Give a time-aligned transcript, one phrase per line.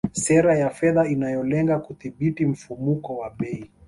[0.23, 3.69] Sera ya fedha inayolenga kudhibiti mfumuko wa bei